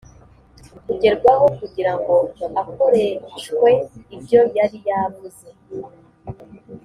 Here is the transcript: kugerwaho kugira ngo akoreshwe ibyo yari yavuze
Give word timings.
kugerwaho 0.85 1.45
kugira 1.57 1.91
ngo 1.99 2.15
akoreshwe 2.61 3.69
ibyo 4.15 4.41
yari 4.57 4.77
yavuze 4.89 5.47